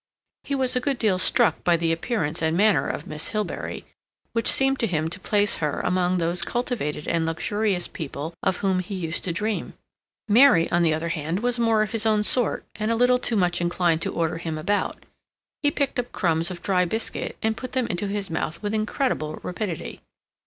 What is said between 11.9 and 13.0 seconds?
his own sort, and a